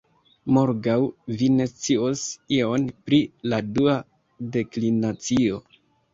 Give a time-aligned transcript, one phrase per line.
[0.55, 0.95] Morgaŭ
[1.41, 2.23] vi ne scios
[2.57, 3.21] ion pri
[3.53, 4.01] la dua
[4.59, 5.63] deklinacio.